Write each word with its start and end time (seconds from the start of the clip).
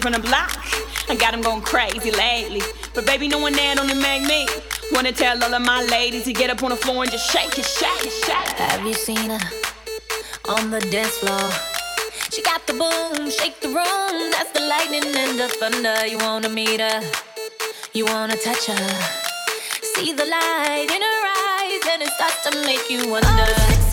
From 0.00 0.12
the 0.12 0.18
block. 0.18 0.52
I 1.08 1.16
got 1.16 1.32
them 1.32 1.40
going 1.40 1.62
crazy 1.62 2.10
lately. 2.10 2.60
But 2.94 3.06
baby, 3.06 3.28
no 3.28 3.38
one 3.38 3.54
there 3.54 3.74
only 3.80 3.94
make 3.94 4.22
me 4.22 4.46
wanna 4.92 5.10
tell 5.10 5.42
all 5.42 5.54
of 5.54 5.62
my 5.62 5.82
ladies 5.84 6.24
to 6.24 6.32
get 6.34 6.50
up 6.50 6.62
on 6.62 6.70
the 6.70 6.76
floor 6.76 7.02
and 7.02 7.10
just 7.10 7.30
shake 7.30 7.58
it, 7.58 7.64
shake 7.64 8.04
it, 8.04 8.12
shake 8.12 8.60
it. 8.60 8.70
Have 8.70 8.84
you 8.84 8.92
seen 8.92 9.30
her 9.30 9.38
on 10.48 10.70
the 10.70 10.80
dance 10.80 11.16
floor? 11.18 11.50
She 12.30 12.42
got 12.42 12.66
the 12.66 12.74
boom, 12.74 13.30
shake 13.30 13.60
the 13.60 13.68
room. 13.68 14.30
That's 14.32 14.52
the 14.52 14.60
lightning 14.60 15.04
and 15.16 15.38
the 15.40 15.48
thunder. 15.48 16.06
You 16.06 16.18
wanna 16.18 16.50
meet 16.50 16.80
her, 16.80 17.00
you 17.94 18.04
wanna 18.04 18.36
touch 18.36 18.66
her. 18.66 18.88
See 19.94 20.12
the 20.12 20.26
light 20.26 20.88
in 20.92 21.02
her 21.02 21.22
eyes, 21.56 21.82
and 21.90 22.02
it 22.02 22.10
starts 22.16 22.42
to 22.44 22.66
make 22.66 22.90
you 22.90 23.08
wonder. 23.08 23.28
Oh, 23.30 23.85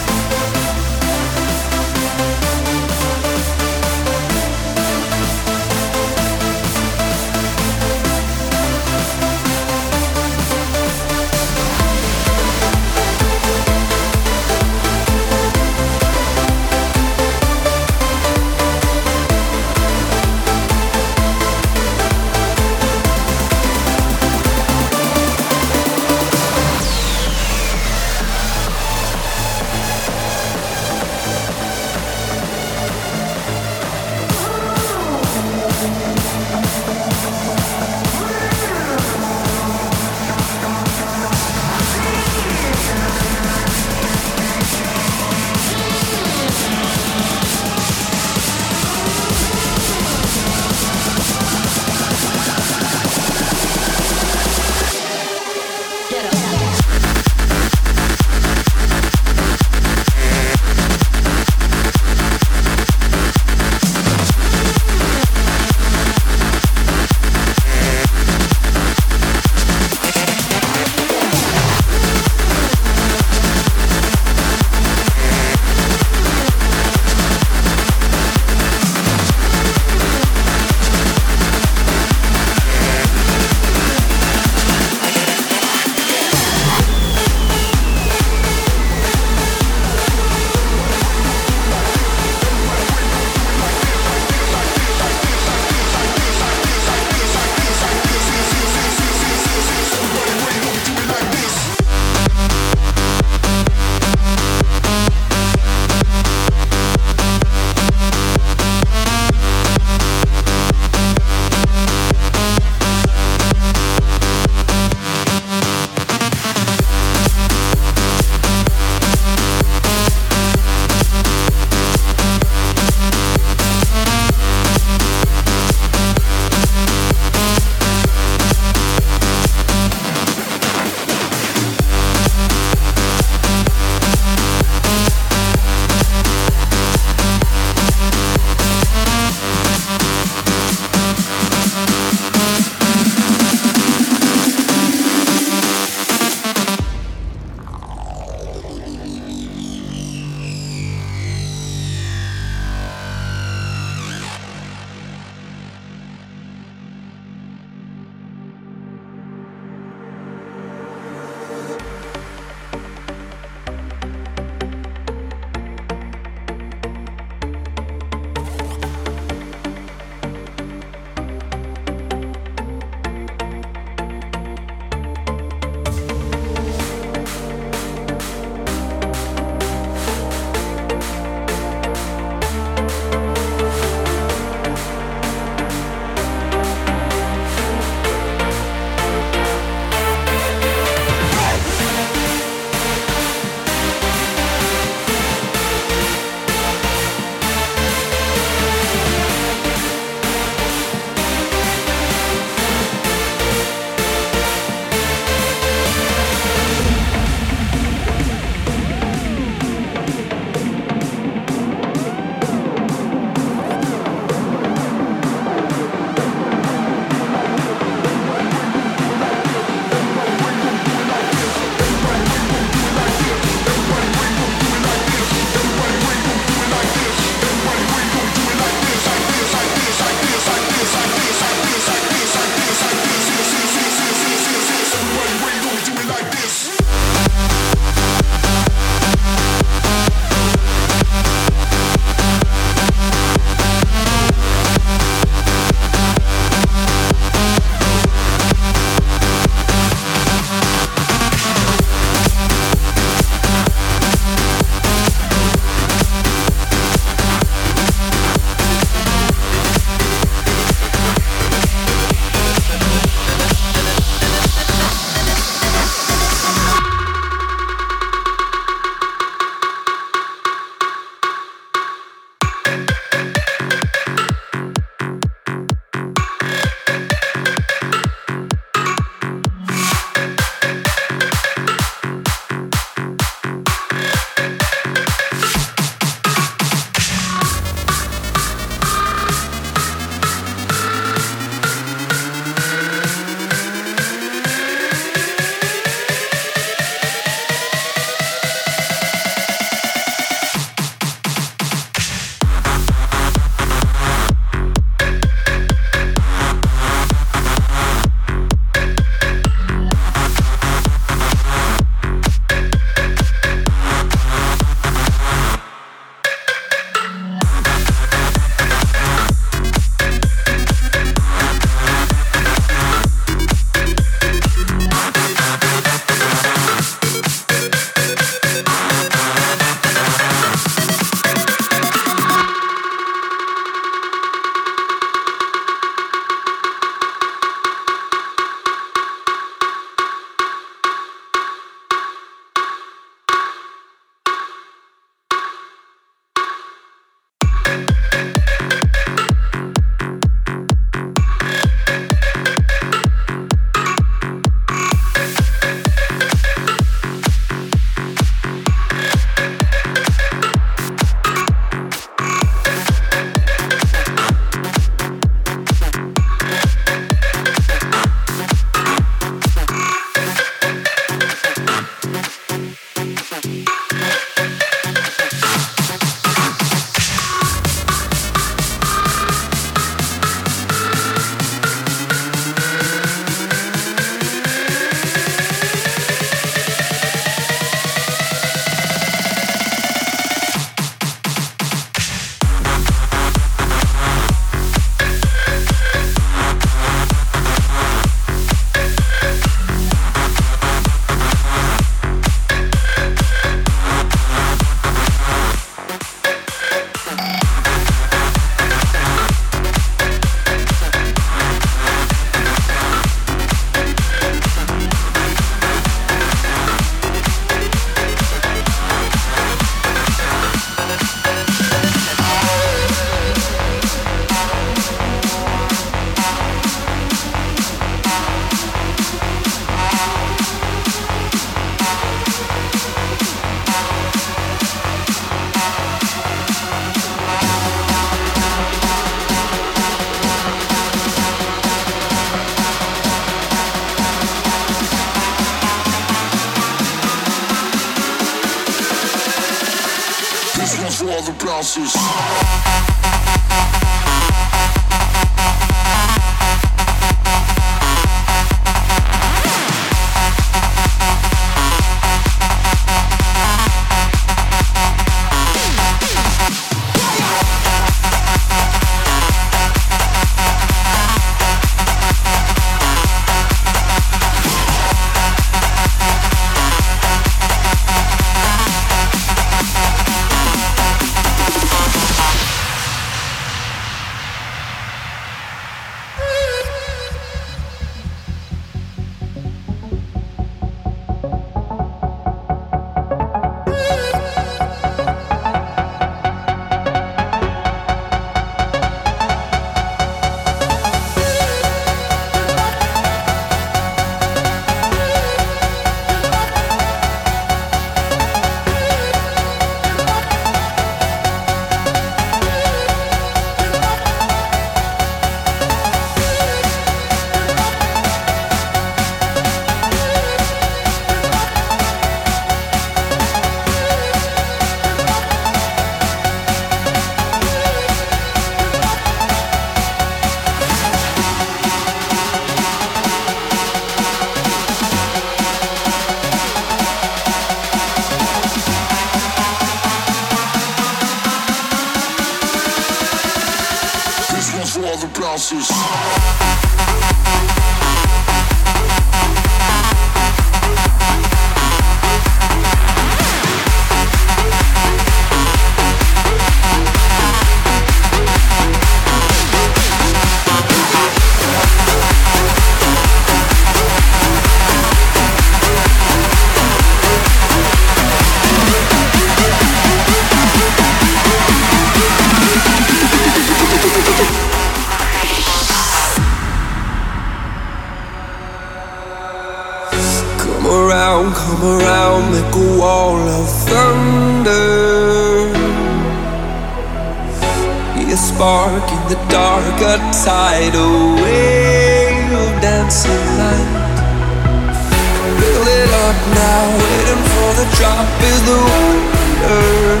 drop 597.84 598.22
is 598.22 598.40
the 598.48 598.56
wonder. 598.68 600.00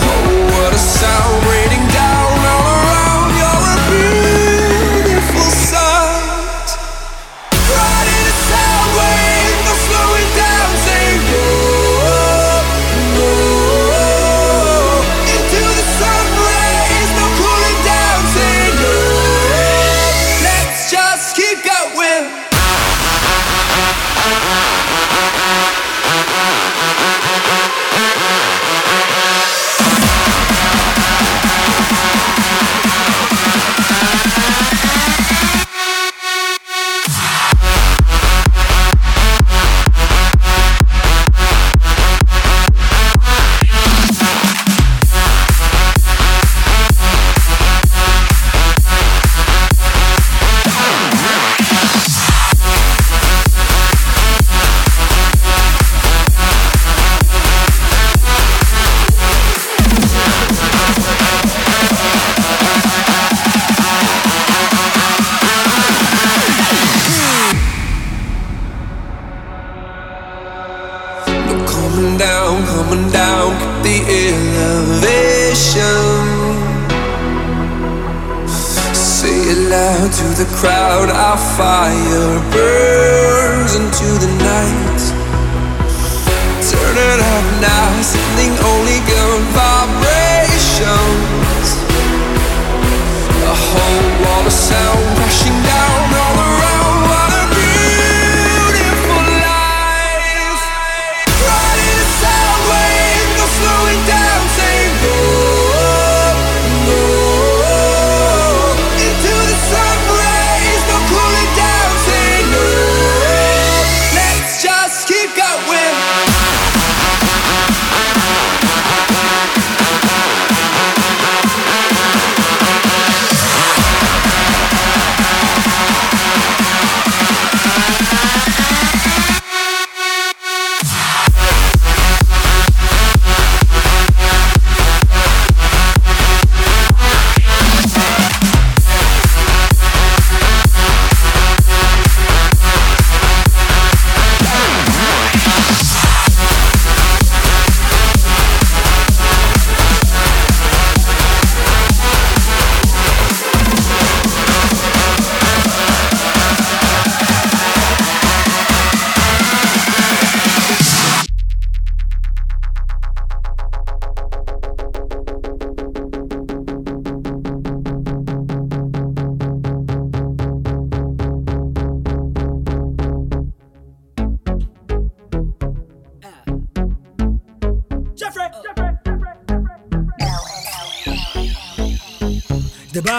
Oh, 0.00 0.48
what 0.52 0.72
a 0.72 0.78
sound. 0.78 1.63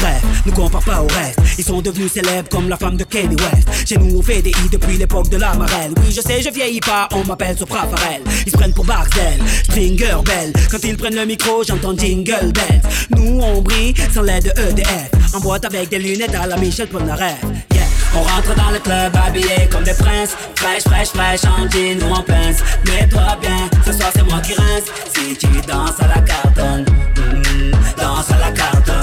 Bref, 0.00 0.22
ne 0.44 0.50
compare 0.52 0.82
pas 0.82 1.02
au 1.02 1.06
reste. 1.06 1.38
Ils 1.58 1.64
sont 1.64 1.80
devenus 1.80 2.12
célèbres 2.12 2.48
comme 2.48 2.68
la 2.68 2.76
femme 2.76 2.96
de 2.96 3.04
Kanye 3.04 3.36
West. 3.36 3.88
Chez 3.88 3.96
nous, 3.96 4.18
on 4.18 4.22
fait 4.22 4.42
des 4.42 4.50
i 4.50 4.68
depuis 4.70 4.96
l'époque 4.96 5.28
de 5.28 5.36
la 5.36 5.54
marelle. 5.54 5.92
Oui, 5.98 6.12
je 6.14 6.20
sais, 6.20 6.42
je 6.42 6.50
vieillis 6.50 6.80
pas, 6.80 7.08
on 7.12 7.24
m'appelle 7.24 7.56
Sopra 7.56 7.86
Farel. 7.86 8.22
Ils 8.44 8.52
se 8.52 8.56
prennent 8.56 8.74
pour 8.74 8.84
Barcel, 8.84 9.38
Stringer 9.64 10.16
Bell. 10.24 10.52
Quand 10.70 10.84
ils 10.84 10.96
prennent 10.96 11.16
le 11.16 11.26
micro, 11.26 11.62
j'entends 11.64 11.96
Jingle 11.96 12.52
Bells. 12.52 12.82
Nous, 13.16 13.40
on 13.40 13.62
brille 13.62 13.94
sans 14.12 14.22
l'aide 14.22 14.44
de 14.44 14.70
EDF. 14.70 15.10
En 15.34 15.40
boîte 15.40 15.64
avec 15.64 15.88
des 15.88 15.98
lunettes 15.98 16.34
à 16.34 16.46
la 16.46 16.56
Michel 16.56 16.88
Polnareff. 16.88 17.40
Yeah. 17.72 17.86
On 18.16 18.22
rentre 18.22 18.54
dans 18.54 18.70
le 18.70 18.78
club 18.78 19.14
habillé 19.14 19.68
comme 19.70 19.84
des 19.84 19.92
princes 19.92 20.36
Fraîche, 20.56 20.84
fraîche, 20.84 21.08
fraîche, 21.08 21.44
en 21.44 21.68
jean 21.68 22.02
ou 22.02 22.14
en 22.14 22.22
pince 22.22 22.62
Mets-toi 22.86 23.36
bien, 23.42 23.68
ce 23.84 23.92
soir 23.92 24.10
c'est 24.14 24.22
moi 24.22 24.40
qui 24.40 24.54
rince 24.54 24.84
Si 25.14 25.36
tu 25.36 25.48
danses 25.68 26.00
à 26.00 26.06
la 26.08 26.22
cartonne 26.22 26.86
mm, 27.16 27.72
Danse 27.98 28.30
à 28.30 28.38
la 28.38 28.52
cartonne 28.52 28.95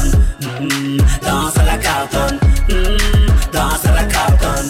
danse 1.21 1.57
à 1.57 1.63
la 1.63 1.77
cartonne, 1.77 2.39
hmm, 2.69 3.51
danse 3.51 3.85
à 3.85 3.91
la 3.91 4.03
cartonne, 4.03 4.69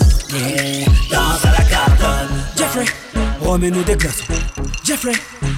danse 1.11 1.45
à 1.45 1.51
la 1.51 1.63
cartonne. 1.65 2.29
Jeffrey, 2.57 2.85
remets-nous 3.41 3.83
des 3.83 3.95
glaçons. 3.95 4.25
Jeffrey, 4.83 5.13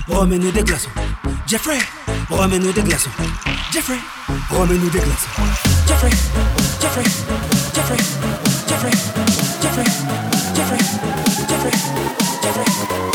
remets-nous 0.07 0.51
des 0.51 0.63
glaçons. 0.63 0.89
Jeffrey, 1.47 1.79
remets-nous 2.29 2.71
des 2.71 2.83
glaçons. 2.83 3.09
Jeffrey, 3.71 3.97
remets-nous 4.49 4.89
des 4.89 4.99
glaçons. 4.99 5.29
Jeffrey, 5.87 6.11
Jeffrey, 6.81 7.03
Jeffrey, 7.73 7.97
Jeffrey, 8.67 8.91
Jeffrey, 9.61 9.85
Jeffrey, 10.55 10.79
Jeffrey. 11.47 11.71
Jeffrey. 12.43 13.14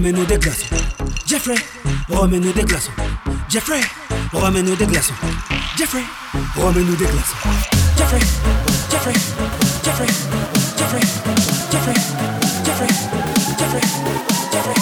Remets-nous 0.00 0.24
des 0.24 0.38
glaçons. 0.38 0.66
Jeffrey, 1.26 1.56
remets-nous 2.08 2.52
des 2.52 2.62
glaçons. 2.62 2.90
Jeffrey, 3.50 3.80
remets-nous 4.32 4.74
des 4.74 4.86
glaçons. 4.86 5.12
Jeffrey, 5.76 6.02
remets-nous 6.56 6.96
des 6.96 7.04
glaçons. 7.04 7.36
Jeffrey, 7.98 8.20
Jeffrey, 8.90 9.12
Jeffrey, 9.84 10.06
Jeffrey, 10.78 11.00
Jeffrey, 11.70 11.94
Jeffrey, 12.64 12.88
Jeffrey, 13.58 13.80
Jeffrey, 14.52 14.72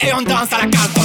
Et 0.00 0.14
on 0.14 0.22
danse 0.22 0.52
à 0.52 0.62
la 0.62 0.66
Carlton. 0.68 0.97